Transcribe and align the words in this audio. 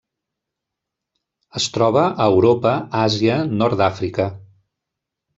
Es 1.59 1.67
troba 1.75 2.05
a 2.23 2.27
Europa, 2.33 2.71
Àsia, 3.01 3.35
nord 3.61 3.77
d'Àfrica. 3.83 4.27